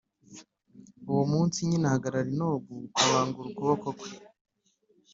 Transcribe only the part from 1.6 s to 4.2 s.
nyine ahagarara i Nobu, abangura ukuboko kwe,